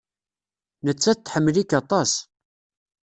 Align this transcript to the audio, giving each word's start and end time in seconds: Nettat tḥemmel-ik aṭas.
Nettat 0.85 1.17
tḥemmel-ik 1.19 1.71
aṭas. 1.79 2.11